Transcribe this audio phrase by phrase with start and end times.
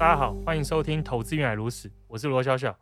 [0.00, 2.74] 大家好，欢迎收听《投资原来如此》，我是罗小小。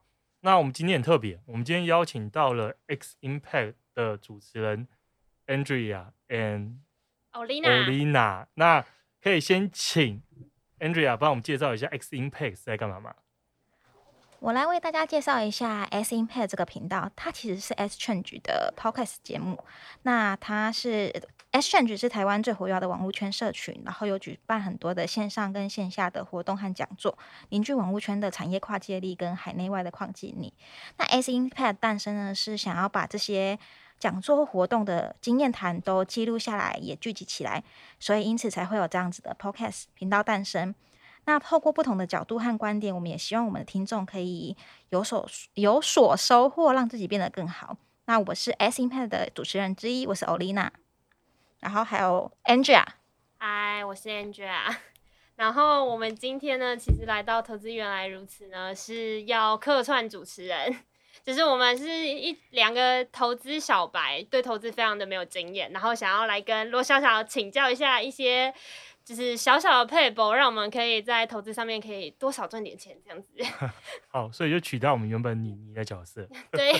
[0.43, 4.87] 那我们今天很特别，我们今天邀请到了 X Impact 的主持人
[5.49, 6.77] Andrea and
[7.33, 8.47] Olina。
[8.55, 8.87] 那
[9.21, 10.23] 可以先请
[10.79, 13.13] Andrea 帮我们介绍一下 X Impact 是在干嘛吗？
[14.39, 19.65] 我来为大家介绍一下 X Impact 这个频道，它其实是 Exchange 的 Podcast 节目。
[20.03, 21.13] 那它是
[21.53, 27.17] Exchange 是台湾最活跃的网络圈社群，然后有举办很多的线上跟线下的活动和讲座，
[27.49, 30.53] 凝聚网络圈的产业跨界力跟海内外的跨界力。
[30.99, 33.59] 那 S Impact 诞生呢，是想要把这些
[33.99, 37.65] 讲座活动的经验谈都记录下来，也聚集起来，
[37.99, 40.75] 所以因此才会有这样子的 Podcast 频道诞生。
[41.25, 44.55] 那透过不同的角度和观点，我们也希望我们的听众可以
[44.91, 47.79] 有所有所收获，让自己变得更好。
[48.05, 50.71] 那我是 S Impact 的主持人之一，我是 Olina，
[51.61, 52.85] 然后还有 Andrea，
[53.39, 54.75] 嗨，我是 Andrea。
[55.37, 60.77] 然后我们今天呢，其实来到投资原来如此呢，是要客串主持人，
[61.25, 68.55] 就是我们是一两个投资小白，对投资非常的没有经验，然后想要来跟罗小小请教一下一些。
[69.05, 73.43] 就是小小的撇步，让我们可以在投资上面可以多少赚点钱，这样子。
[74.13, 76.29] 好，所以就取代我们原本你你的角色。
[76.53, 76.71] 对，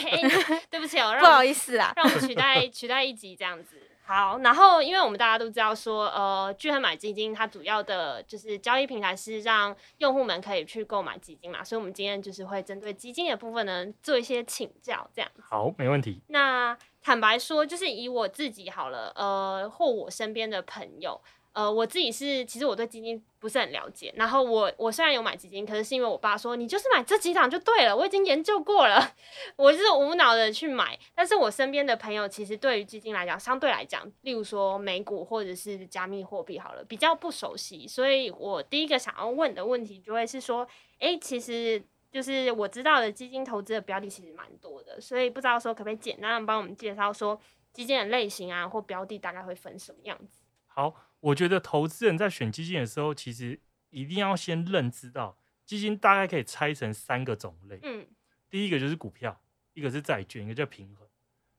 [0.69, 3.81] 对不起哦，不好意思啊，让我们取代取代一集这样子。
[4.09, 15.31] 好，然后因为我们大家都知道说，呃，聚亨买基金它主要的就是交易平台是让用户们可以去购买基金嘛，所以我们今天就是会针对基金的部分呢做一些请教，这样。
[15.39, 16.23] 好，没问题。
[16.29, 21.21] 那坦白说，就是以我自己好了，呃，或我身边的朋友。
[21.59, 29.13] 呃，我自己是其实我对基金不是很了解，然后我我虽然有买基金，可是是因为我爸说你就是买这几档就对了，我已经研究过了，
[29.59, 30.97] 我是无脑的去买。
[31.17, 40.65] 但是我身边的朋友其实对于基金来讲，相对来讲，例如说美股或者是加密货币好了，比较不熟悉，所以我第一个想要问的问题就会是说，
[41.01, 41.83] 诶，其实
[42.13, 47.37] 就是我知道的基金投资的标的其实蛮多的，所以不知道说可不可以简单的帮我们介绍说
[47.73, 50.39] 基金的类型啊或标的大概会分什么样子？
[50.69, 50.95] 好。
[51.21, 53.59] 我觉得投资人在选基金的时候，其实
[53.91, 57.81] 一定要先认知到基金大概可以拆成三个种类。
[57.83, 58.07] 嗯，
[58.49, 59.41] 第一个就是股票，
[59.75, 61.09] 一个是债券，一个叫平衡。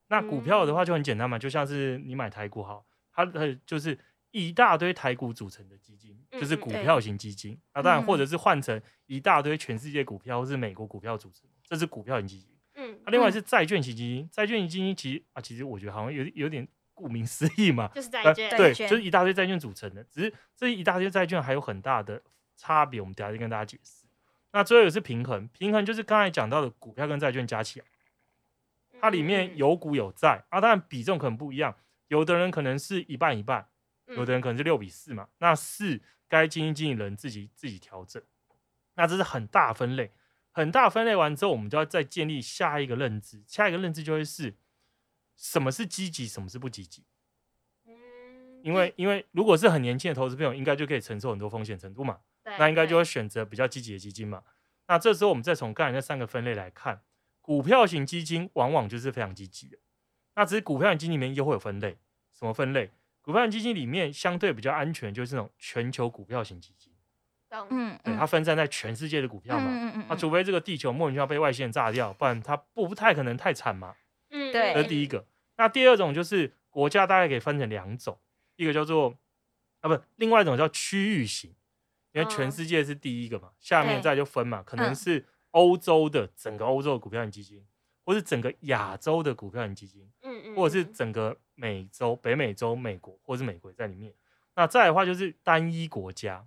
[0.08, 4.00] 那股票的话就很简单嘛，就像是你买台股好，它的就是
[4.31, 7.59] 一大堆台股组成的基金，就是股票型基金。
[7.74, 12.50] 啊，当然或者是换成一大堆全世界股票或是美国股票组成，这是股票型基金。
[12.75, 16.66] 嗯，那另外是债券型基金，债券型基金其实啊，其实我觉得好像有有点。
[17.00, 20.04] 顾名思义嘛，就是债券，呃，对，就是一大堆债券组成的。
[20.04, 22.22] 只是这一大堆债券还有很大的
[22.58, 24.06] 差别，我们等下再跟大家解释。
[24.52, 27.86] 那最后也是平衡，平衡就是刚才讲到的股票跟债券加起来，
[29.00, 31.74] 它里面有股有债啊，当然比重可能不一样，
[32.10, 33.70] 有的人可能是一半一半，
[34.08, 35.30] 有的人可能是六比四嘛。
[35.38, 38.22] 那四该基金经理人自己自己调整。
[38.96, 40.12] 那这是很大分类，
[40.52, 44.54] 很大分类完之后，我们就要再建立下一个认知，下一个认知就会是。
[45.40, 47.06] 什么是积极，什么是不积极？
[48.62, 54.44] 因为因为如果是很年轻的投资朋友，应该就可以承受很多风险程度嘛，那应该就会选择比较积极的基金嘛。
[54.90, 57.02] 那这时候我们再从刚才那三个分类来看，
[57.40, 59.78] 股票型基金往往就是非常积极的。
[60.36, 61.98] 那只是股票型基金里面又会有分类，
[62.38, 62.92] 什么分类？
[63.22, 66.92] 股票型基金里面相对比较安全，就是那种全球股票型基金。
[67.70, 70.06] 嗯，对，它分散在全世界的股票嘛。
[70.10, 73.96] 那除非这个地球莫名其妙被外星人炸掉，不然它不不太可能太惨嘛。
[74.30, 75.26] 嗯，对，这是第一个。
[75.58, 78.18] 那第二种就是国家大概可以分成两种，
[78.56, 79.18] 一个叫做
[79.82, 81.54] 啊不，另外一种叫区域型，
[82.14, 87.66] 因为全世界是第一个嘛，下面再就分嘛，可能是欧洲的整个欧洲的股票型基金，
[88.06, 94.14] 或是整个亚洲的股票型基金，嗯嗯，或者是整个美洲、北美洲、美国，或是美国在里面。
[94.56, 96.46] 那再的话就是单一国家，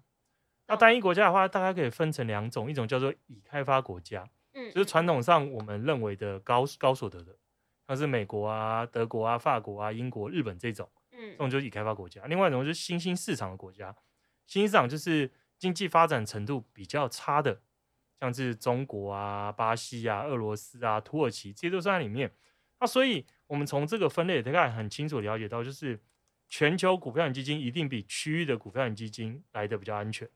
[0.66, 7.36] 那单一国家的话，大概可以分成两种，一种叫做已开发国家，嗯，就是传统上我们认为的高高所得的。
[7.92, 12.24] 像是美国啊、德国啊、法国啊、英国、日本这种，嗯，这种就是已开发国家。
[12.24, 13.94] 另外一种就是新兴市场的国家，
[14.46, 17.60] 新兴市场就是经济发展程度比较差的，
[18.18, 22.32] 像是中国啊、巴西啊、俄罗斯啊、土耳其，这些都算在里面。
[22.80, 26.00] 那所以，我们从这个分类大概很清楚了解到，就是
[26.48, 30.26] 全球股票型基金一定比区域的股票型基金来的比较安全。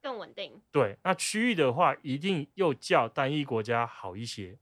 [0.00, 0.62] 更稳定。
[0.70, 4.56] 对，那区域的话，一定又较单一国家好一些。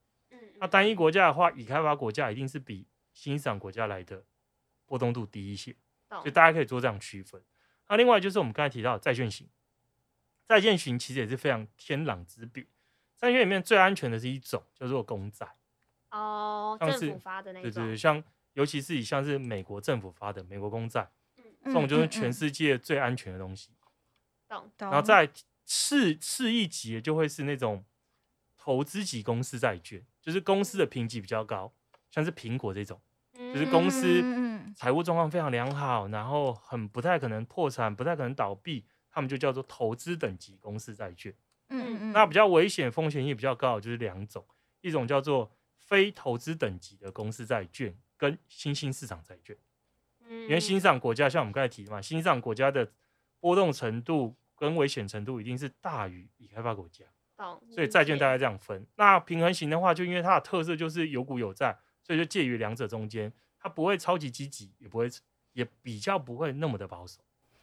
[0.58, 4.24] 嗯，那单一国家的话，已开发国家一定是比新赏国家来的
[4.86, 5.74] 波动度低一些，
[6.08, 7.42] 懂所以大家可以做这样区分。
[7.88, 9.48] 那另外就是我们刚才提到债券型，
[10.46, 12.66] 债券型其实也是非常天壤之别。
[13.16, 15.48] 债券里面最安全的是一种叫做公债，
[16.10, 18.22] 哦，像是政府发的那种，对对对，像
[18.52, 23.70] 尤其是以像是美国政府发的美国公债，嗯，这种就是全世界最安全的东西。
[24.48, 24.70] 懂。
[24.78, 25.28] 懂，然后再
[25.64, 27.84] 次次一级就会是那种
[28.58, 31.72] 投资级公司债券，就是公司的评级比较高，
[32.10, 33.00] 像是苹果这种，
[33.32, 41.32] 就是公司嗯财务状况非常良好，然后很不太可能破产，不太可能倒闭，他们就叫做投资等级公司债券。
[41.70, 44.44] 嗯嗯，那比较危险、风险也比较高就是两种，
[44.80, 49.56] 一种叫做非投资等级的公司债券，跟新兴市场债券。
[50.26, 52.90] 嗯，因为新兴市场国家像我们刚才提的嘛，新兴市场国家的
[53.38, 57.12] 波动程度跟危险程度一定是大于已开发国家，懂，
[57.70, 58.84] 所以债券大概这样分。
[58.96, 65.08] 那平衡型的话，就因为它的特色就是有股有债，所以就介于两者中间，它不会超级积极，也不会
[65.52, 67.20] 也比较不会那么的保守。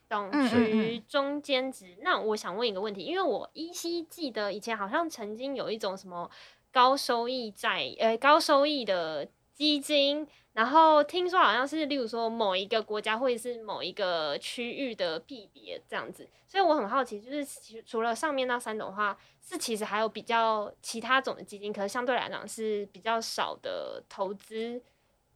[0.08, 1.98] 懂，嗯属于中间值。
[2.02, 6.30] 那我想问一个问题，因为我依稀记得以前好像曾经有一种什么
[6.72, 16.30] 高收益债，呃，高收益的基金，然后听说好像是，例如说某一个国家或者是某一个区域的币别这样子。
[16.46, 24.82] 所以我很好奇，就是其实除了上面那三种的话，是其实还有比较其他种的基金，可是相对来讲是比较少的投资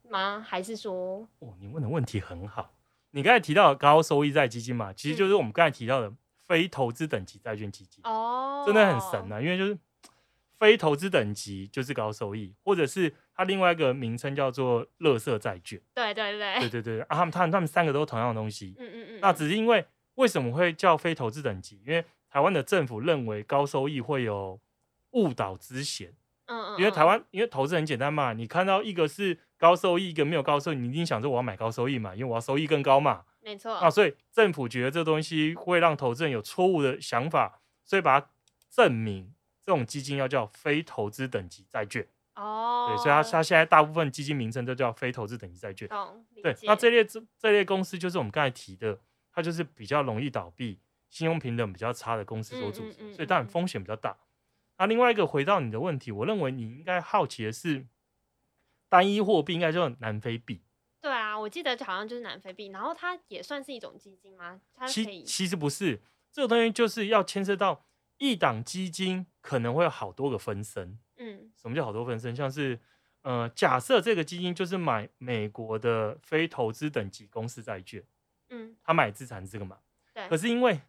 [0.08, 0.46] 吗？
[0.46, 2.74] 还是说，哦，你问的问题很好。
[3.12, 6.14] 你刚才提到的高收益债基金嘛，其实就是我们刚才提到的
[6.46, 8.02] 非投资等级债券基金。
[8.06, 9.78] 哦，真的很神啊，因为就是
[10.60, 15.82] 非投资等级就是高收益，或者是它另外一个名称叫做垃圾债券。
[15.96, 18.76] 对对对，对对对，啊，他们他们他们三个都是同样的东西。
[18.78, 19.86] 嗯嗯嗯，那只是因为
[20.16, 21.82] 为什么会叫非投资等级？
[21.88, 24.60] 因为台湾的政府认为高收益会有
[25.12, 26.14] 误导之嫌。
[26.46, 33.24] 嗯嗯，因为台湾因为投资很简单嘛，你看到一个是高收益，一个没有高收益，你一定想说我要买高收益嘛，因为我要收益更高嘛。
[33.42, 38.30] 没错，啊，所以政府觉得这东西会让投资人有错误的想法，所以把它
[38.70, 39.34] 证明
[39.70, 42.04] 这种基金要叫非投资等级债券。
[42.34, 45.88] 哦，对，所以它它现在大部分基金名称都叫非投资等级债券。
[45.88, 49.00] 懂，对，那这类这这类公司就是我们刚才提的，
[49.32, 50.80] 它就是比较容易倒闭、
[51.12, 54.18] 信用平等比较差的公司所组成，嗯嗯嗯、所以当然风险比较大。
[54.80, 57.86] 那另外一个回到你的问题，我认为你应该好奇的是，
[58.88, 60.64] 单一货币应该叫南非币。
[61.00, 64.60] 对啊，我记得好像就是南非币，然后它也算是一种基金吗？
[64.74, 66.02] 它其其实不是，
[66.32, 67.86] 这个东西就是要牵涉到
[68.20, 71.00] 一档基金可能会有好多个分身。
[71.18, 72.34] 嗯，什么叫好多分身？
[72.36, 72.80] 像是
[73.24, 78.02] 呃，假设这个基金就是买美国的非投资等级公司债券，
[78.50, 79.80] 嗯，他买资产这个嘛，
[80.14, 80.26] 对。
[80.30, 80.80] 可是因为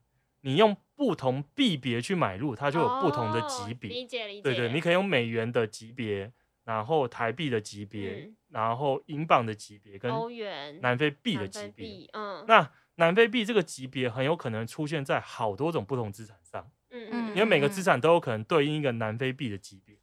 [0.43, 3.91] 你用不同币别去买入，它就有不同的级别。
[3.91, 4.43] 哦、理解理解。
[4.43, 6.33] 对对，你可以用美元的级别，
[6.65, 12.09] 然后台币的级别，嗯、然后英镑的级别，跟欧元、南非币的级别。
[12.13, 16.71] 嗯，那南非币这个级别很有可能出现在好多种不同资产上。
[16.91, 19.97] 嗯嗯，因为每个资产都有可能对应一个南非币的级别。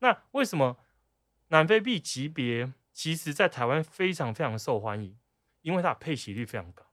[0.00, 0.76] 那为什么
[1.48, 5.16] 南非币级别其实在台湾非常非常受欢迎？
[5.62, 6.84] 因为它的配息率非常高。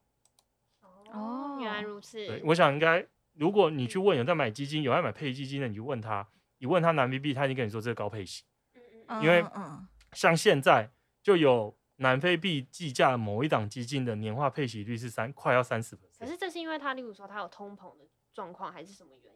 [1.11, 2.17] 哦，原来如此。
[2.27, 6.27] 对，我想应该，如果你去问有在买基金、有在买配基金的，你就问他，
[6.59, 8.43] 你问他南非币，他已经跟你说这是高配息。
[8.75, 9.43] 嗯嗯，因为
[10.13, 10.91] 像现在
[11.23, 15.97] 就有南非币计价某一档基金的年化配息率是三，快要三十。
[16.19, 19.28] 可是这是因为它，例如说它有通膨的状况，还是什么原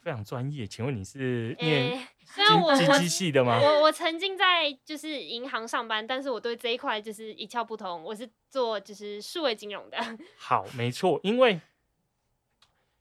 [0.00, 3.58] 非常专业，请问你是念虽然我经济系的吗？
[3.60, 8.02] 我我曾经在就是银行上班，但是我对这一块就是一窍不通。
[8.02, 9.98] 我是做就是数位金融的。
[10.38, 11.60] 好，没错，因为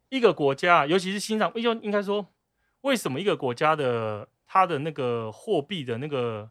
[0.10, 2.26] 一个国家，尤其是欣赏，应应该说，
[2.82, 6.50] 为什么一个国家的它的那个货币的那个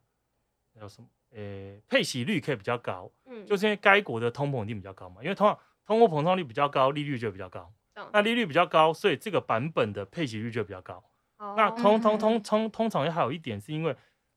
[0.79, 1.09] 叫什么？
[1.31, 5.55] 呃，配息率可以比较高，嗯，就是因为该国的通膨率比较高嘛，因为通
[5.87, 7.71] 通货膨胀率比较高，利率就比较高。
[8.13, 11.03] 那利率比较高，所以这个版本的配息率就比较高。
[11.39, 13.95] 哦、那通通通通通常还有一点，是因为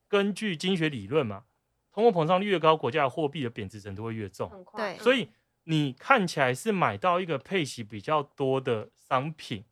[0.08, 1.46] 根据经济学理论嘛，
[1.92, 4.52] 通货膨胀率越高，国家的货币的贬值程度会越重。
[4.76, 5.30] 对，所以
[5.64, 9.66] 你看起来是买到一个配息比较多的商品，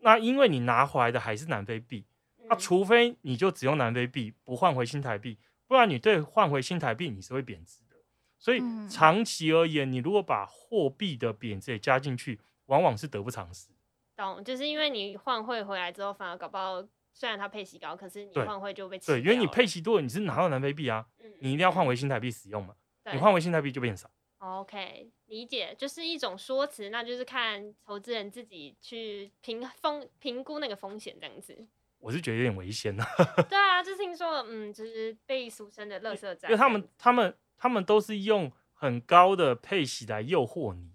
[0.00, 2.04] 那因为你拿回来的还是南非币，
[2.48, 7.96] 那、啊、除非你就只用南非币，不换回新台币，不然你对换回新台币你是会贬值的。
[8.38, 12.38] 所以长期而言，你如果把货币的贬值也加进去。
[12.66, 13.68] 往往是得不偿失，
[14.16, 16.82] 懂，就是因为你换汇回来之后，反而搞不好，
[17.12, 22.74] 虽然它配息高，可是你换汇就被吃对，因为你配息多，你是拿到南非币啊，嗯、你一定要换回新台币使用嘛，
[23.12, 31.66] 你换回新台币就变少，OK，理解，就是一种说辞，那就是看投资人自己去评风评估那个风险这样子。
[31.98, 33.06] 我是觉得有点危险啊。
[33.48, 40.92] 对 啊，就听说，嗯，就是被俗称的“垃圾债”，因为他们、他们、他们都是用很高的配息来诱惑你。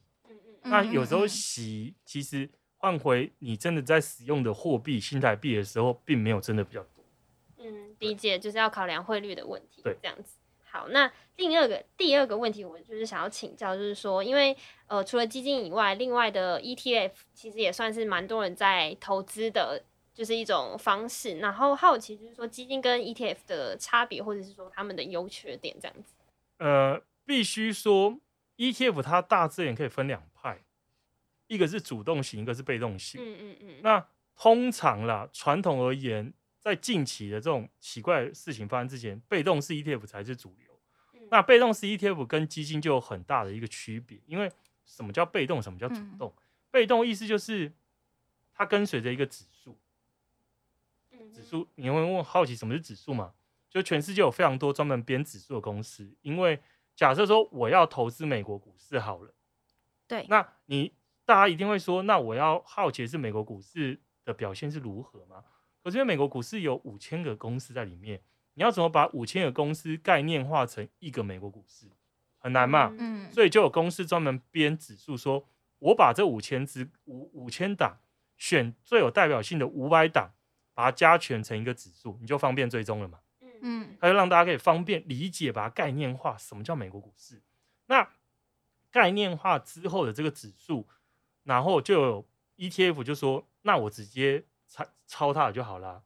[0.64, 7.04] 那有时候洗其实换回你真的在使用的货币新台币的时候，并没有真的比较多。
[7.58, 9.82] 嗯，理解，就是要考量汇率的问题。
[9.82, 10.38] 对，这样子。
[10.64, 14.56] 好，那第二个第二个问题，我就是想要请教，就是说，因为
[14.88, 21.40] 呃，除了基金以外，另外的 ETF 其实也算是蛮多人在投资的，就是一种方式。
[21.40, 26.16] 然后好奇就是说，基金跟 ETF 的差别，或者是说他们的优缺点这样子。
[26.60, 28.18] 呃，必须说
[28.56, 30.31] ETF 它大致也可以分两派，
[31.52, 33.22] 一个是主动型，一个是被动型。
[33.22, 33.82] 嗯嗯嗯。
[33.82, 36.34] 那通常啦，传统而言。
[36.64, 40.80] 在近期的这种奇怪的事情发生之前，被动式 ETF 才是主流。
[41.16, 44.48] 嗯、那被动式 ETF 跟基金就有很大的一个区别，因为
[44.86, 46.32] 什么叫被动，什么叫主动？
[46.38, 47.74] 嗯、被动意思就是
[48.54, 49.76] 它跟随着一个指数。
[51.34, 53.34] 指数，你会问好奇什么是指数吗？
[53.68, 56.62] 就全世界有非常多专门编指数的公司，因为
[56.96, 59.34] 假设说我要投资美国股市好了，
[60.08, 60.94] 对，那你
[61.32, 65.46] 大家一定会说，那我要好奇的是美国股市的表现是如何吗？
[65.82, 68.22] 可是因为美国股市有五千个公司在里面，
[68.56, 71.88] 你要怎么把五千个公司概念化成一个美国股市，
[72.38, 72.94] 很难嘛？
[73.00, 75.48] 嗯，所以就有公司专门编指数，说
[75.80, 78.00] 我把这五千只五五千档
[78.36, 80.34] 选最有代表性的五百档，
[80.74, 83.20] 把它加权成一个指数，你就方便追踪了嘛？
[83.62, 87.42] 嗯，它就让大家可以方便理解，把它概念化，什么叫美国股市？
[87.86, 88.10] 那
[88.92, 90.86] 概念化之后的这个指数，
[91.44, 92.26] 然后就有
[92.58, 94.46] ETF 就说，那我直接。
[94.74, 96.02] 抄抄它就好啦，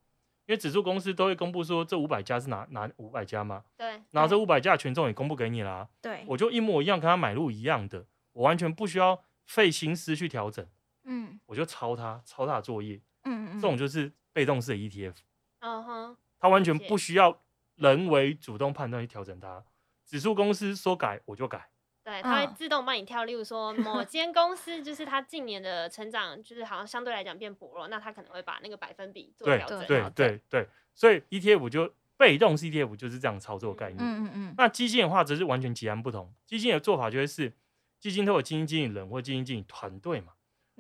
[0.47, 10.67] 因为指数公司都会公布说这五百家是哪哪五百家嘛，对，然后这五百家的权重也公布给你啦，对，我就一模一样跟他买入一样的，我完全不需要费心思去调整，
[11.03, 15.17] 嗯，我就抄它，抄它的作业，嗯嗯，这种就是被动式的 ETF，
[15.59, 17.43] 嗯哼，它完全不需要
[17.75, 19.63] 人为主动判断去调整它，
[20.03, 21.69] 指数公司说改我就改。
[22.05, 23.23] 对，它会自动帮你跳。
[23.23, 29.79] 例如说，某间公司就是它近年的成长，就是好像相对来讲变薄弱，那它可能会把那个百分比做调整。
[29.79, 33.97] 对对对对，所以 ETF 就被动式 ETF 就是这样操作概念。
[33.99, 34.55] 嗯嗯嗯。
[34.55, 36.31] 那基金的话则是完全截然不同。
[36.45, 37.51] 基金的做法就会是，
[37.99, 40.33] 基金都有基金经理人或基金经理团队嘛。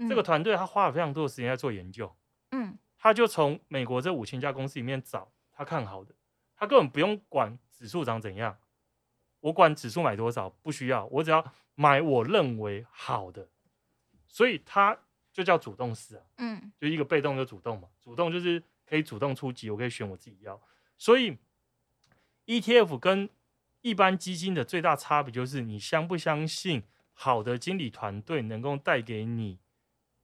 [0.07, 2.15] 这个团队他花了非常多的时间在做研究。
[2.51, 2.77] 嗯。
[2.99, 6.13] 他就从美国这五千家公司里面找他看好的，
[6.55, 8.55] 他根本不用管指数长怎样。
[9.45, 13.47] 我管指数买多少不需要，我只要买我认为好的，
[14.27, 14.97] 所以它
[15.31, 20.59] 就叫主动式啊，嗯，就一个被动就主动嘛，主动就是可以主动出击，我可以选我自己要，
[20.97, 21.37] 所以
[22.47, 23.29] ETF 跟
[23.81, 26.81] 一般基金的最大差别就是你相不相信
[27.13, 29.59] 好的经理团队能够带给你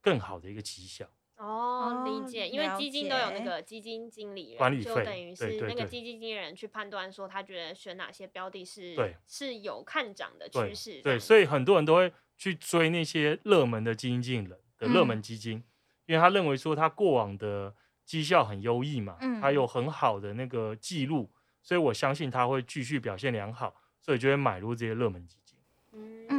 [0.02, 1.06] 更好的一个绩效。
[1.42, 11.02] 哦，理解，因为基金都有那个基金经理人，管理费，就等于是那个基金经理人去判断说他觉得选哪些标的是对是有看涨的趋势。
[11.02, 15.64] 对，所以很多人都会去追那些热门的基金经理人的热门基金，嗯、
[16.06, 17.74] 因为他认为说他过往的
[18.06, 21.28] 绩效很优异嘛，嗯，他有很好的那个记录，
[21.64, 25.58] 所以我相信他会继续表现良好，所以就会买入这些热门基金。
[25.94, 26.31] 嗯。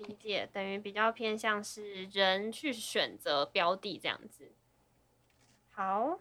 [0.00, 4.52] 理解，等于比较偏向是人去选择标的这样子。
[5.70, 6.18] 好，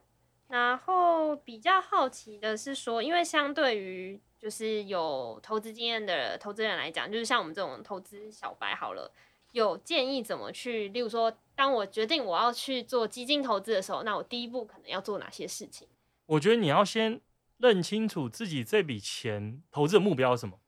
[0.48, 9.12] 然后比较好奇的是说，因为相对于就是有投资经验的投资人来讲，就是像我们这种投资小白，好了，
[9.52, 15.88] 有建议怎么去，例如说，当我决定我要去做基金投资的时候，那我第一步可能要做哪些事情？
[16.26, 17.20] 我觉得你要先
[17.58, 20.59] 认清楚自己这笔钱投资的目标是什么。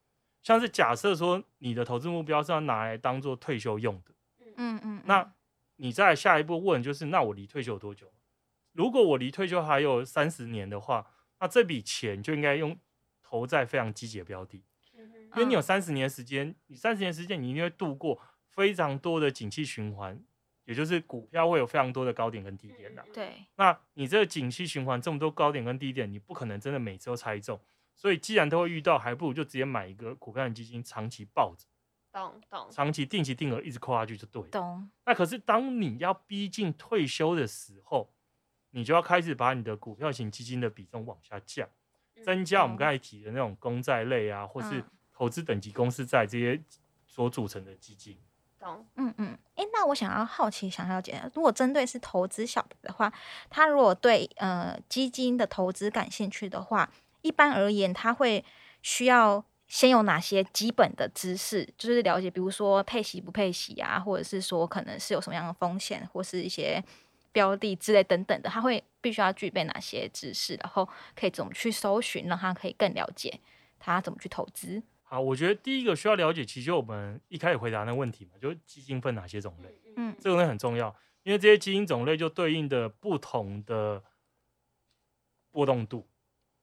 [0.41, 4.11] 像是假设说你的投资目标是要拿来当做退休用的，
[4.57, 5.33] 嗯嗯，那
[5.75, 8.11] 你再下一步问就是，那我离退休有多久？
[8.73, 11.05] 如果我离退休还有三十年的话，
[11.39, 12.77] 那这笔钱就应该用
[13.21, 14.63] 投在非常积极的标的，
[15.35, 20.19] 因为你有三十年时间，你三十年时间你一定会度过非常多的景气循环，
[20.65, 27.59] 也就是股票会有非常多的高点跟低点的，对，那你这个景气循环这么多高点跟低点，你不可能真的每次都猜中。
[28.01, 31.67] 所以，既然都会遇到，还不如就直接买一个股票型基金，长期抱着，
[32.11, 34.47] 懂懂，长期定期定额一直扣下去就对了。
[34.47, 34.89] 懂。
[35.05, 38.11] 那可是当你要逼近退休的时候，
[38.71, 41.69] 你就要开始把你的股票型基金的比重往下降，
[42.25, 46.59] 增加我们刚才提的那种公债类啊，或是投资等级公司债这些
[47.05, 48.17] 所组成的基金。
[48.57, 48.83] 懂。
[48.95, 49.37] 嗯嗯。
[49.53, 53.13] 哎，那我想要好奇，想要了解，如果针对是投资小白的话，
[53.47, 56.91] 他如果对呃基金的投资感兴趣的话。
[57.21, 58.43] 一般而言，他会
[58.81, 66.83] 需要先有哪些基本的知识，就是了解，比如说配息不配息啊，或者是说可能是有什么样的风险，或是一些
[67.31, 73.39] 标的之类等等的，他会必须要具备哪些知识，然后可以怎么去搜寻，让他可以更了解
[73.79, 74.83] 他怎么去投资。
[75.03, 84.03] 好，我觉得第一个需要了解，其实就我们一开始回答那个问题嘛，就是基金分哪些种类，嗯，这个东西很重要，因为这些基金种类就对应的不同的
[85.51, 86.07] 波动度，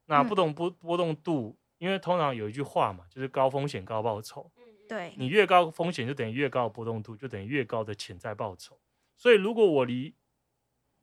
[0.09, 4.51] 那不同波波动度，因为通常有一句话嘛，就是高风险高报酬，
[4.87, 8.79] 对，你越高风险就等于越高的波动度，就等于越高的潜在报酬，
[9.15, 10.15] 所以如果我离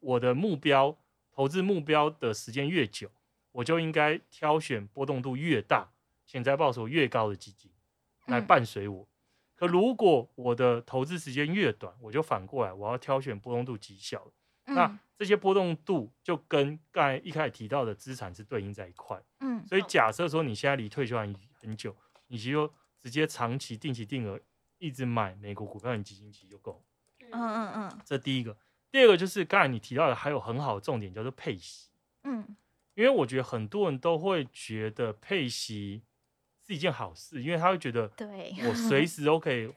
[0.01, 0.99] 我的目标
[1.33, 3.11] 投资目标的时间越久，
[3.53, 5.93] 我就应该挑选波动度越大。
[6.29, 7.71] 潜在报酬越高的基金
[8.27, 9.09] 来伴随我，
[9.55, 14.33] 可如果我的投资时间越短，我就反过来我要挑选波动度极小。
[14.67, 19.21] 那这些波动度就跟刚才一开始提到的资产是对应在一块。
[19.41, 21.23] 嗯，所以假设说你现在离退休还
[21.55, 21.97] 很久，
[22.27, 24.39] 你就直接长期定期定额
[24.79, 26.85] 一直买美国股票型基金其实就够。
[27.31, 28.57] 嗯嗯嗯，这第一个，
[28.91, 31.91] 第二个就是刚才你提到的还有很好的重点叫做配息。
[32.25, 32.57] 嗯，
[32.95, 36.03] 因为我觉得很多人都会觉得配息。
[36.69, 39.73] 是一件好事，因为他会觉得，对我 随时都可以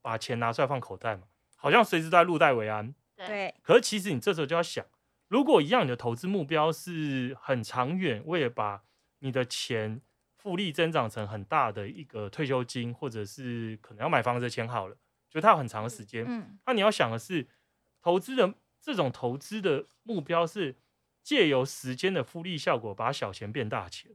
[0.00, 1.24] 把钱拿出来放口袋嘛，
[1.56, 2.94] 好像随时都在入袋为安。
[3.26, 3.54] 对。
[3.62, 4.84] 可是其实你这时候就要想，
[5.28, 8.82] 如果一样，你的投资目标是很长远，为了把
[9.20, 10.00] 你的钱
[10.36, 14.96] 复利增长成很大的一个退休金，或者是可能要买房子的钱好了，
[15.30, 16.24] 就它有很长的时间。
[16.26, 16.58] 嗯。
[16.66, 17.46] 那你要想的是，
[18.00, 20.76] 投资的这种投资的目标是
[21.22, 24.10] 借由时间的复利效果，把小钱变大钱。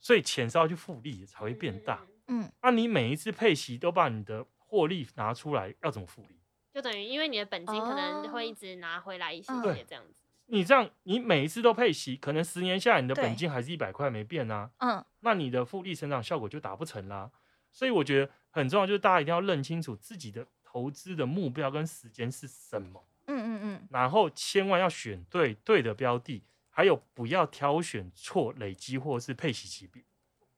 [0.00, 2.04] 所以钱是要去复利才会变大。
[2.26, 6.41] 嗯，那你每一次配息都把你的获利拿出来，要怎么复利？
[6.72, 10.22] 就等于因为你的本金可能会一直拿回来一些些这样子。
[10.46, 14.70] 你这样，你每一次都配息，可能十年下来你的本金还是一百块没变啊。
[14.78, 17.30] 嗯，那你的复利成长效果就达不成啦。
[17.70, 23.04] 所以我觉得很重要，就是大家一定要认清楚自己的投资的目标跟时间是什么。
[23.26, 23.88] 嗯嗯嗯。
[23.90, 26.42] 然后千万要选对对的标的。
[26.74, 30.02] 还有不要挑选错累积或是配息级别。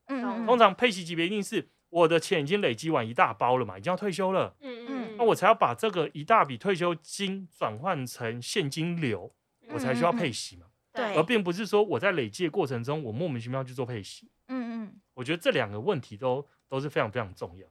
[0.07, 4.55] 嗯，通常配息级别一定是我的钱已经累积完一大包了嘛，已经要退休了。
[4.61, 9.33] 嗯嗯，那我才要把这个一大笔退休金转换成现金流，
[9.71, 10.67] 我才需要配息嘛。
[10.93, 14.31] 对，而并不是说我在累积的过程中，我莫名其妙去做配息。
[14.49, 17.67] 嗯嗯，我觉得这两个问题都都是非常非常重要。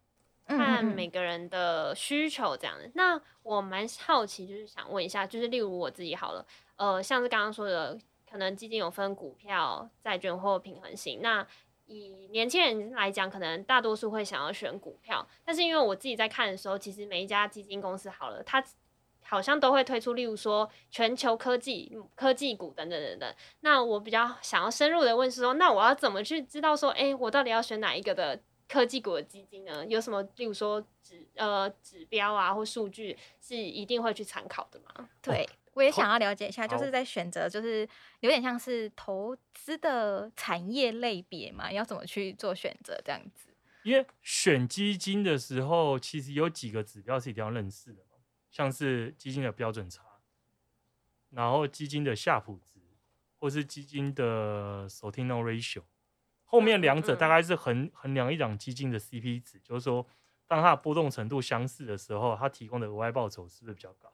[0.48, 2.90] 看每个人的需求这样的。
[2.96, 6.44] 那我蛮好奇，就是想问一下，就是例如我自己好了，
[6.78, 8.00] 呃，像是刚刚说的。
[8.34, 11.22] 可能基金有分股票、债券或平衡型。
[11.22, 11.46] 那
[11.86, 15.28] 以年轻人来讲，可能大多数会想要选股票。
[15.44, 18.64] 但是因为我自己在看的时候，其实每一家基金公司好了，它
[19.26, 23.36] 好像都会推出，例如说全球科技、科技股等等等等。
[23.62, 29.86] 那我比较想要深入的问是说，那我要怎么去知道说，哎、我到底要选哪一个的科技股的基金呢？
[29.86, 35.10] 有什么，例如说指呃指标啊或数据是一定会去参考的吗？
[35.22, 35.48] 对。
[35.74, 37.88] 我也想要了解一下，就是在选择，就是
[38.20, 43.50] 有点像是投资的产业类别嘛，要怎么去做选择这样子？
[43.84, 48.02] 因为选基金的时候，其实有几个指标是一定要认识的，
[48.50, 50.04] 像是基金的标准差，
[51.32, 52.80] 然后基金的夏普值，
[53.40, 55.82] 或是基金的 Sortino Ratio，
[56.46, 60.08] 后面两者大概是衡衡量一档基金的 CP 值，就是说，
[60.48, 64.14] 当它的波动程度相似的时候，它提供的额外报酬是不是比较高？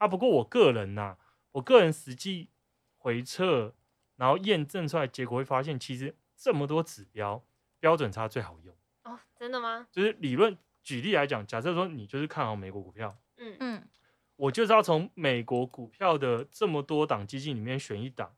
[0.00, 1.18] 啊，不过我个人呐、啊，
[1.52, 2.48] 我个人实际
[2.96, 3.74] 回测，
[4.16, 7.44] 然后验证出来结果会发现，其实这么多指标，
[7.78, 8.74] 标准差最好用。
[9.04, 9.86] 哦，真的吗？
[9.92, 13.88] 就是理论，举例来讲，假设说你就是看好美国股票，嗯嗯，
[14.36, 18.34] 我就是要从美国股票的这么多档基金里面选一档，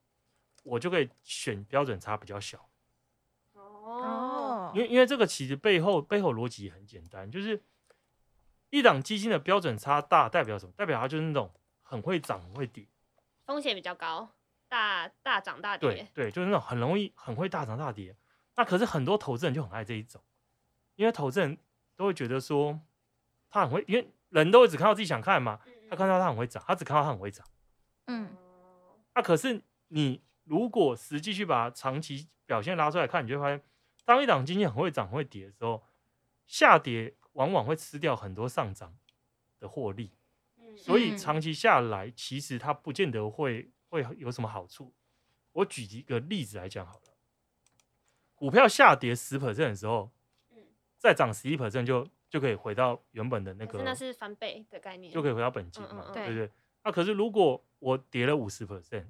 [0.64, 2.68] 我就可以选标准差比较小。
[3.52, 7.62] 哦，因为因为这个其实背后背后逻辑也很简单，就是。
[8.72, 10.72] 一档基金的标准差大代表什么？
[10.74, 12.86] 代表它就是那种很会涨、很会跌，
[13.44, 14.30] 风险比较高，
[14.66, 16.08] 大大涨大跌。
[16.14, 18.16] 对对，就是那种很容易、很会大涨大跌。
[18.56, 20.22] 那可是很多投资人就很爱这一种，
[20.96, 21.58] 因为投资人
[21.96, 22.80] 都会觉得说
[23.50, 25.60] 他很会，因为人都会只看到自己想看嘛。
[25.90, 27.46] 他看到他很会涨，他只看到他很会涨。
[28.06, 28.34] 嗯。
[29.14, 33.62] 那可是你如果实际去把长期表现拉出来看，你就会发现，
[34.06, 35.82] 当一档基金很会涨、很会跌的时候，
[36.46, 37.14] 下跌。
[37.32, 38.96] 往往会吃掉很多上涨
[39.58, 40.10] 的获利，
[40.76, 44.92] 所以长期下来，其实它不见得会会有什么好处。
[45.52, 47.14] 我举一个例子来讲好了，
[48.34, 50.10] 股票下跌十 percent 的时候，
[50.98, 56.28] 再涨十一 percent 就就可以回到原本的那个，那是翻倍的概念，就可以回到本金嘛，嗯嗯对。
[56.28, 56.50] 不对？
[56.84, 59.06] 那可是如果我跌了五十 percent，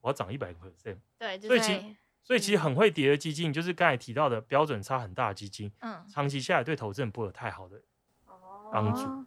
[0.00, 7.80] 我要涨一百个 percent，对，所以其所以其实很会跌的基金，就是刚才提到的标准差很大的基金，嗯，长期下来对投资人不会有太好的
[8.72, 9.02] 帮助。
[9.02, 9.26] 哦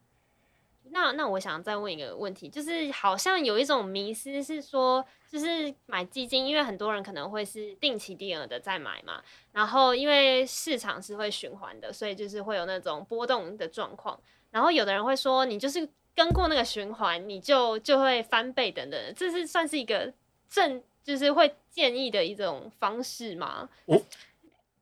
[0.90, 14.18] 那那我想再问一个问题，就是好像有一种迷思是说，就是买基金，因为很多人可能会是定期定额的在买嘛，然后因为市场是会循环的，所以就是会有那种波动的状况。
[14.50, 20.12] 然后有的人会说，你就是跟过那个循环，你就就会翻倍等等，这是算是一个
[20.48, 23.70] 正，就是会建议的一种方式吗？
[23.86, 23.98] 我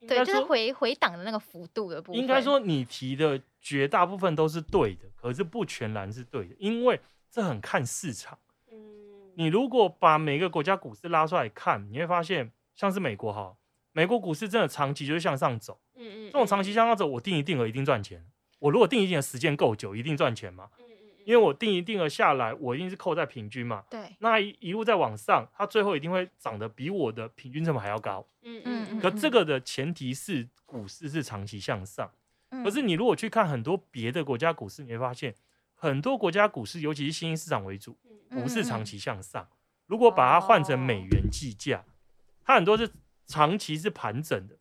[0.08, 2.20] 对，就是回回档的那个幅度的部分。
[2.20, 5.06] 应该说你提的绝大部分都是对的。
[5.16, 8.38] 可是不全然是对的，因为这很看市场。
[8.72, 8.78] 嗯，
[9.36, 13.56] 你如果把每个国家股市拉出来看，你会发现，像是美国哈，
[13.92, 15.80] 美国股市真的长期就是向上走。
[15.96, 18.26] 嗯嗯，这种长期向上走，我定一定额一定赚钱。
[18.58, 20.70] 我如果定一定的时间够久，一定赚钱嘛。
[21.26, 23.84] 因为我定一定额下来，我一定是扣在平均嘛。
[23.90, 28.26] 对，那一一路再往上，它最后一定会涨得比我的平均成本还要高。
[28.44, 32.10] 嗯嗯，可这个的前提是股市是长期向上。
[32.64, 35.36] 可是你如果去看很多别的国家股市，你会发现
[35.74, 37.98] 很多国家股市，尤其是新兴市场为主，
[38.30, 39.46] 不是长期向上。
[39.88, 41.84] 如果把它换成美元计价，
[42.44, 42.90] 它很多是
[43.26, 44.58] 长期是盘整的。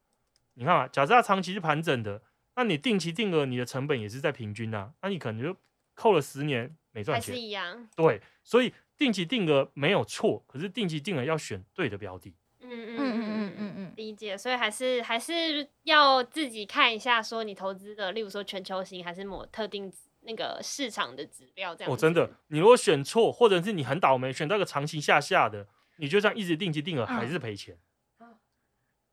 [0.54, 2.22] 你看嘛，假设它长期是盘整的，
[2.56, 5.56] 那你定期定额，你的成本也是在平均啊，那你可能就
[5.94, 7.88] 扣了十年没赚钱，还是一样。
[7.96, 12.34] 对，所以定期定额没有错，可是定期定额要选对的标的。
[12.60, 14.36] 嗯嗯嗯嗯嗯嗯，理解。
[14.38, 21.92] 所以还是还是要自己看一下，说你投资的，例如说全球型还是某特定那个市场的指标这样。
[21.92, 27.76] 哦，真的，你如果选错，或者是你很倒霉选到一个长期下下的，你就这样一直定期定额还是赔钱。
[28.20, 28.34] 嗯。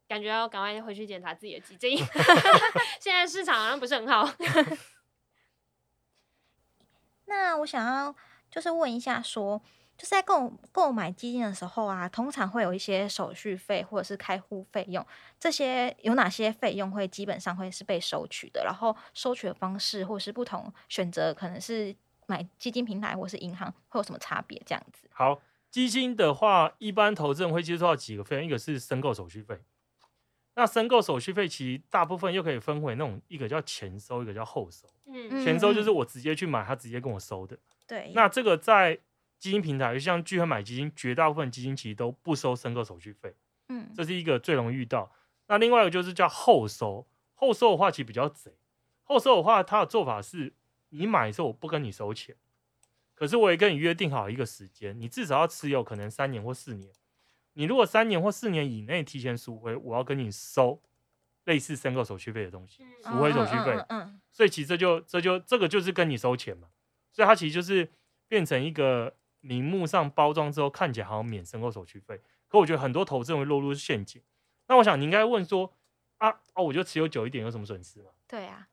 [0.08, 1.98] 感觉要赶快回去检查自己的基金
[3.00, 4.26] 现在市场好像不是很好。
[7.32, 8.16] 那我想要
[8.52, 9.60] 就是问一下说。
[9.98, 15.06] 就是在购购买基金的时候啊，通常会有一些手续费或者是开户费用，
[15.40, 18.64] 这些有哪些费用会基本上会是被收取的？
[18.64, 24.60] 然后收取的方式或是不同选择，可能是买基金平台或是银行会有什么差别？
[24.66, 25.08] 这样子。
[25.12, 25.40] 好，
[25.70, 29.60] 基金的话，一般投资人会接触到几个费用，一个是申购手续费。
[30.62, 34.88] 那申购手续费其实大部分又可以分为那种一个叫前收，一个叫后收。
[35.08, 37.58] 嗯，前收就是我直接去买，他直接跟我收的。
[37.88, 38.96] 对，那这个在
[39.40, 43.34] 基金平台就像聚合买基金，绝大部分基金其实都不收申购手续费，
[43.70, 45.12] 嗯，这是一个最容易遇到。
[45.48, 48.54] 那另外一个就是叫后收，后收的话其实比较贼。
[49.02, 50.54] 后收的话，它的做法是，
[50.90, 52.36] 你买的时候我不跟你收钱，
[53.16, 56.94] 可是我也跟你约定好一个时间，你至少要持有可能三年或四年。
[57.54, 60.82] 你如果三年或四年以内提前赎回，我要跟你收
[61.46, 63.84] 类似申购手续费的东西，赎回手续费。
[63.90, 66.68] 嗯，所以其实这就这就这个就是跟你收钱嘛，
[67.12, 67.90] 所以它其实就是
[68.28, 69.16] 变成一个。
[69.44, 74.22] 名目上包装之后看起来好像免申购手续费，可我觉得很多投资人会落入陷阱。
[74.68, 75.74] 那我想你应该问说
[76.20, 78.12] 啊哦，我就持有久一点有什么损失吗？
[78.28, 78.68] 对啊，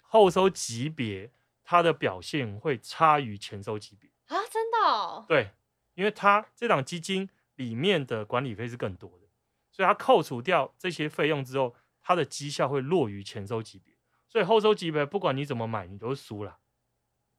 [0.00, 1.32] 后收级别
[1.64, 5.24] 它的表现会差于前收级别啊，真的哦？
[5.26, 5.50] 对，
[5.94, 9.28] 因为它这档基金里面的管理费是更多的，
[9.70, 13.94] 所以它扣除掉这些费用之后，它的绩效会落于前收级别，
[14.28, 16.58] 所以后收级别不管你怎么买，你都是输了。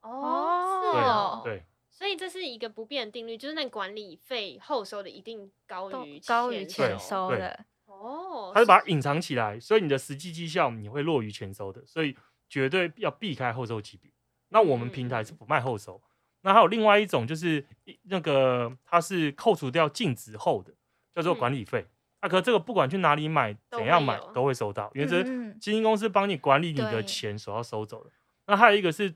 [0.02, 1.66] 哦，是哦，对。
[1.90, 12.18] 所以这是一个不变的定律，就是那管理费后收的一定高于高于前收的哦，它是把它隐藏起来，所以你的实际绩效你会落于前收的，所以
[12.50, 14.12] 绝对要避开后收级别。
[14.50, 16.10] 那我们平台是不卖后收，嗯、
[16.46, 17.66] 那还有另外一种就是
[18.04, 20.72] 那个它是扣除掉净值后的，
[21.14, 21.82] 叫做管理费。
[21.82, 25.24] 嗯、啊，可这个不管去哪里买，怎样买都会收到，因为这
[25.56, 28.12] 基金公司帮你管理你的钱所要收走的。
[28.48, 29.14] 那还有一个是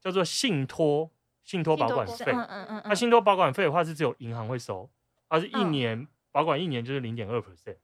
[0.00, 1.10] 叫做信托。
[1.42, 4.88] 信托保管费，那、嗯嗯那、信托保管费的话是只有银行会收，
[5.28, 7.76] 它是一年、嗯、保管一年就是零点二 percent，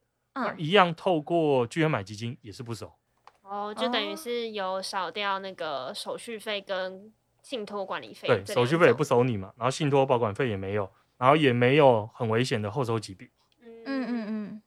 [0.55, 2.93] 一样透过巨亨买基金也是不收。
[3.41, 7.11] 哦，就等于是有少掉那个手续费跟
[7.47, 8.27] 信托管理费。
[8.27, 13.29] 对，手续费也不收你嘛，然后信托保管费也没有，然后也没有很危险的后收疾病。
[13.63, 14.61] 嗯嗯嗯嗯，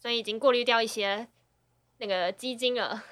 [0.00, 1.28] 所以已经过滤掉一些
[1.98, 3.04] 那个基金了。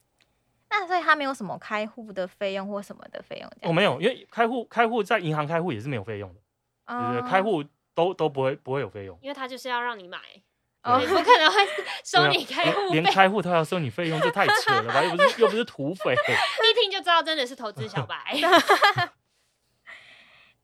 [0.68, 3.50] 那所以他没有什么开户的费用或什么的费用？
[3.62, 6.40] 我、哦、没有，因为开户开户在银行开户也是没有费用的，
[6.84, 7.30] 嗯、对不对？
[7.30, 10.18] 开户都都不会不会有费用，因为他就是要让你买，
[10.82, 11.66] 哦，不可能会
[12.04, 15.02] 收你开户，连开户都要收你费用，这太扯了吧？
[15.02, 16.14] 又不是又不是土匪，
[16.69, 18.36] 一听就知道真的是投资小白。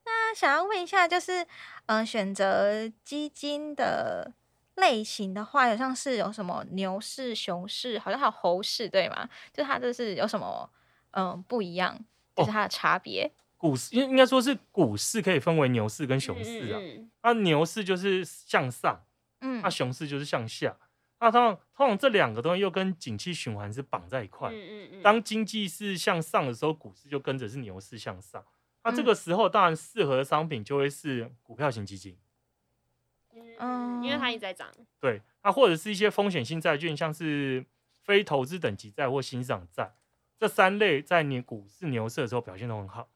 [0.05, 1.43] 那想要问一下，就是
[1.87, 4.33] 嗯、呃，选择基金的。
[4.79, 9.27] 类型的话，好像是有什么牛市、熊市，好像还有猴市，对吗？
[9.51, 10.69] 就它这是有什么
[11.13, 11.97] 嗯不一样，
[12.35, 13.31] 就是它的差别。
[13.57, 16.79] 股市应应该说是股市可以分为牛市跟熊市啊。
[17.23, 19.03] 那、牛市就是向上，
[19.41, 20.77] 嗯，那、它熊市就是向下。
[21.19, 24.49] 那通常通常这两个东西又跟景气循环是绑在一块。
[24.51, 25.01] 嗯嗯嗯。
[25.01, 28.43] 当经济是向上的时候，股市就跟着是牛市向上。
[28.83, 32.15] 那这个时候当然适合的商品就会是股票型基金。
[33.59, 34.71] 嗯，因为它一直在涨。
[34.99, 37.65] 对，那或者是一些风险性债券，像是
[38.03, 39.95] 非投资等级债或欣赏债，
[40.37, 43.09] 这三类在你股市牛市的时候表现都很好。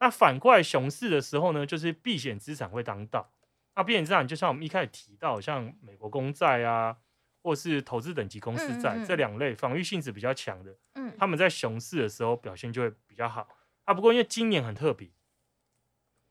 [0.00, 3.30] 那反过来熊市的时候呢，就是避险资产会当道。
[3.74, 6.96] 那避险资产就像我们一开始提到，像美国公债啊。
[7.42, 13.48] 或是投资等级公司债、嗯嗯、这两类防御性质比较强的，嗯，他们在熊市的时候表现就会比较好
[13.84, 13.92] 啊。
[13.92, 15.10] 不过因为今年很特别，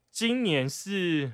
[0.09, 1.33] 今年是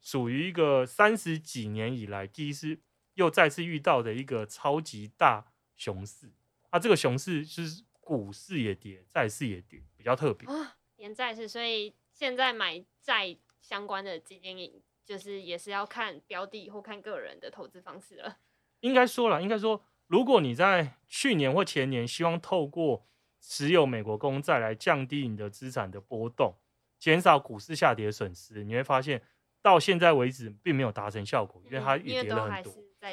[0.00, 2.80] 属于一个三十几年以来第一次
[3.14, 6.32] 又再次遇到的一个超级大熊市
[6.70, 6.78] 啊。
[6.78, 10.76] 这个熊市是股市也跌，债市也跌，比较特别啊。
[10.96, 18.38] 连债市，所以现在买债相关的基金，就是也是要看标的或看个人的投资方式了。
[18.82, 23.06] 应该说了，应该说，如果你在去年或前年希望透过
[23.40, 26.54] 持有美国公债来降低你的资产的波动，
[26.98, 29.22] 减少股市下跌的损失，你会发现
[29.62, 32.72] 到现在为止并没有达成效果，因为它也跌了很多。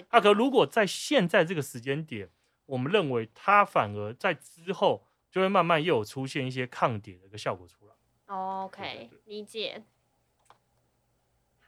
[0.09, 2.29] 啊，可如果在现在这个时间点，
[2.65, 7.93] 我们认为它反而在之后就会慢慢又有出现一些抗跌的一个效果出来。
[8.27, 9.83] OK，对对对，理解。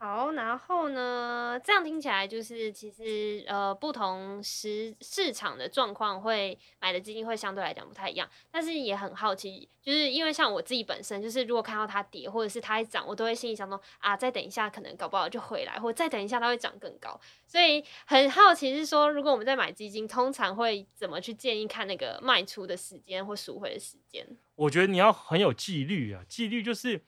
[0.04, 24.26] 好，然后呢，这样听起来就是其实呃，不同市市场的状况会买的基金会相对来讲不太一样，但是也很好奇，就是因为像我自己本身，就是如果看到它跌或者是它一涨，我都会心里想说啊，再等一下可能搞不好就回来，或再等一下它会涨更高，所以很好奇是说，如果我们在买基金，通常会怎么去建议看那个卖出的时间或赎回的时间？
[24.56, 27.04] 我觉得你要很有纪律啊，纪律就是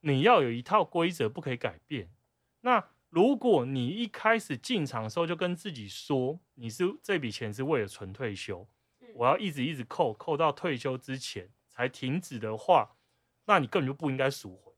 [0.00, 2.08] 你要有一套规则，不可以改变。
[2.62, 8.68] 那如果你一开始进场的时候就跟自己说，你是这笔钱是为了存退休，
[9.14, 12.96] 我要一直一直扣，扣到退休之前才停止的话，
[13.46, 14.72] 那你根本就不应该赎回，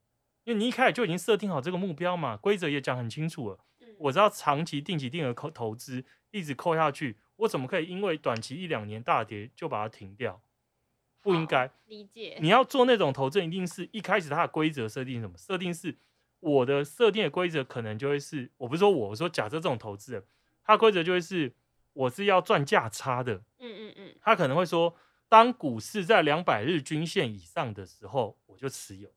[0.45, 3.59] 因为你一开始就已经设定好这个目标嘛，规则也讲很清楚了。
[3.99, 10.41] 我知道长期定期定额扣投资一直扣下去，我怎么可以因为短期一两年大跌就把它停掉？
[11.21, 11.71] 不应该。
[11.85, 12.39] 理解。
[12.41, 15.37] 你要做那种投资，一定是一开始它的规则设定什么？
[15.37, 15.99] 设定是。
[16.43, 20.25] 我的设定的规则可能就会是，我不是说我，我说假设这种投资人，
[20.65, 21.55] 他规则就会是，
[21.93, 23.35] 我是要赚价差的。
[23.61, 24.15] 嗯嗯嗯。
[24.21, 24.97] 他可能会说，
[25.29, 29.09] 当股市在两百日均线以上的时候，我就持有，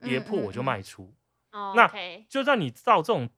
[0.00, 1.14] 跌破我就卖出。
[1.50, 1.74] 哦。
[1.76, 1.92] 那
[2.26, 3.28] 就算你照这种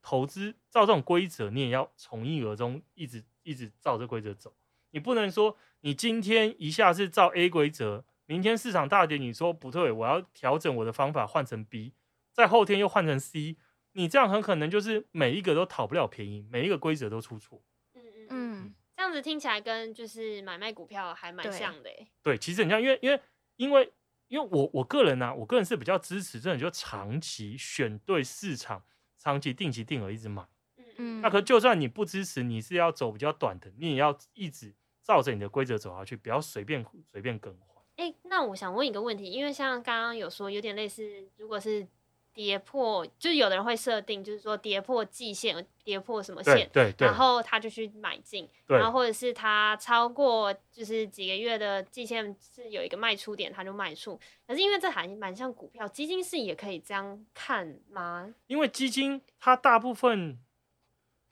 [0.00, 4.54] 投资，照这种规则，你也要从一而终，一直一直照这规则走。
[4.90, 11.92] 你不能说你今天一下是照 A 规则，明天市场大跌，你说不对，我要调整我的方法换成 B。
[12.36, 13.56] 在后天又换成 C，
[13.92, 17.62] 你这样很可能就是每一个都讨不了便宜，每一个规则都出错。
[17.94, 21.88] 嗯嗯嗯，这样子听起来跟就是买卖股票还蛮像的。
[22.22, 23.20] 对，其实很像，因为因为
[23.56, 23.92] 因为
[24.28, 28.84] 因为我我个人呢、啊，我个人是比较支持这种就长期选对市场，
[29.16, 30.46] 长期定期定额一直买。
[30.76, 31.20] 嗯嗯。
[31.22, 37.82] 那可就算你不支持，你是要走比较短的，你也要一直照着你的规则走下去，不要随便随便更换。
[37.96, 41.88] 哎，那我想问一个问题，因为像刚刚有说有点类似，如果是。
[42.36, 54.20] 跌破，就是有的人会设定，就是说跌破季线，跌破什么线，对对对，然后他就去买进，然后或者是他超过就是几个月的季线是有一个卖出点，他就卖出。
[54.46, 58.34] 可是因为这还蛮像股票，基金是也可以这样看吗？
[58.48, 60.38] 因为基金它大部分，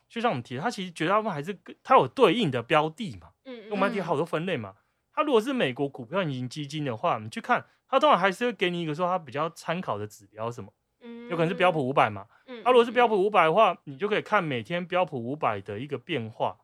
[0.09, 4.77] 就像我们提的，它其实绝大部分还是它有对应的标的嘛，嗯，我们提好多分类嘛。
[5.13, 10.73] 它如果是美国股票型基金的话，你去看，它当然还是会给你一个说它比较参考的指标什么。
[11.29, 12.27] 有可能是标普五百嘛？
[12.47, 16.57] 嗯，啊，如果是标普五百的话，你就可以看每天标普五百的一个变化，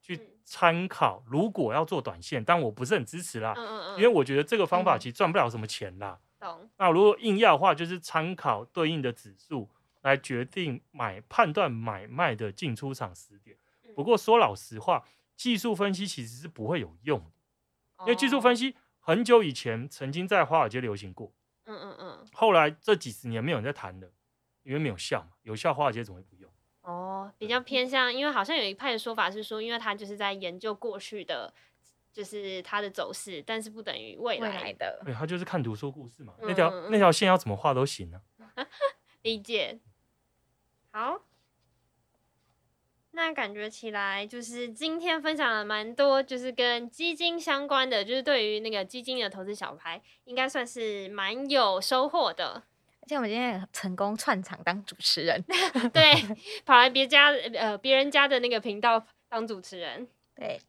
[0.00, 1.22] 去参考。
[1.26, 6.20] 如果要做短线，但我不是很支持啦，嗯嗯嗯，因为我觉得这个方法其实赚不了什么钱啦。
[6.38, 6.68] 懂。
[6.76, 9.68] 那如果硬要的话，就是参考对应的指数
[10.02, 13.56] 来决定买判断买卖的进出场时点。
[13.94, 15.04] 不过说老实话，
[15.36, 21.32] 技术分析其实是不会有用的，因为技术分析很久以前曾经在华尔街流行过。
[21.66, 24.10] 嗯嗯嗯，后来这几十年没有人在谈了，
[24.62, 26.50] 因为没有效嘛，有效华尔街怎么会不用？
[26.82, 31.52] 哦，比较偏向，因为好像有一派的说法是说，因为他就是在研究过去的，
[32.12, 35.00] 就是它的走势，但是不等于未来的。
[35.04, 38.20] 对，他就是看图说故事嘛，嗯、那条那条线要怎么画都行啊。
[39.22, 39.80] 理解。
[40.90, 41.22] 好。
[43.14, 52.64] 那感觉起来就是今天分享了蛮多，就是跟基金相关的，就是对于那个基金的投资小白，应该算是蛮有收获的。
[53.02, 55.42] 而且我们今天也成功串场当主持人，
[55.92, 56.12] 对，
[56.64, 60.60] 跑来别家呃别人家的那个频道当主持人，对。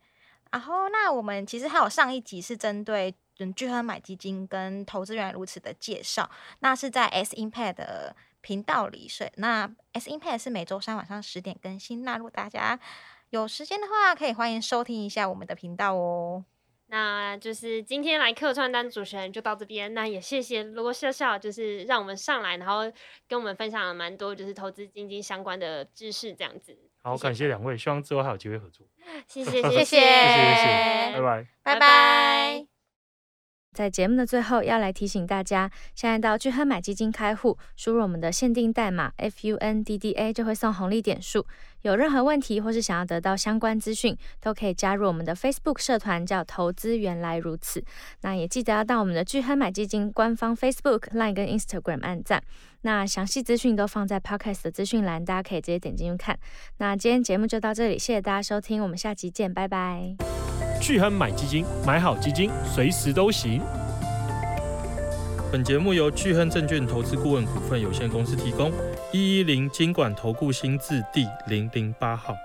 [0.52, 6.30] 然后那我们其实还有上一集是针对嗯聚亨买基金跟投资原来如此的介绍，
[6.60, 9.32] 那是在 S Impact 的频道里水。
[9.38, 12.04] 那 S Impact 是每周三晚上十点更新。
[12.04, 12.80] 那如果大家
[13.32, 16.46] 有时间的话，可以欢迎收听一下我们的频道哦。
[16.88, 22.84] 那就是今天来客串当主持人就到这边，那也谢谢罗笑笑，就是让我们上来，然后
[23.28, 26.78] 跟我们分享了蛮多就是投资基金相关的知识这样子。
[27.02, 28.86] 好，感谢两位，希望之后还有机会合作。
[29.28, 32.75] 谢谢，谢谢， 谢谢，谢谢，拜拜，拜拜。
[33.76, 41.46] 在节目的最后，要来提醒大家，现在到聚亨买基金开户，输入我们的限定代码 FUNDDA 就会送红利点数。
[41.82, 47.84] 有任何问题或是想要得到相关资讯，都可以加入我们的 Facebook 社团，叫“投资原来如此”。
[48.24, 52.42] 那也记得要到我们的聚亨买基金官方 Facebook、Line 跟 Instagram 按赞。
[52.82, 56.40] 那详细资讯都放在 Podcast 的资讯栏，大家可以直接点进去看。
[56.78, 60.45] 那今天节目就到这里，谢谢大家收听，我们下期见，拜拜。
[60.86, 63.60] 巨亨买基金，买好基金，随时都行。
[65.52, 68.72] 本节目由巨亨证券投资顾问股份有限公司提供，
[69.12, 72.36] 一一零经管投顾新字第零零八号。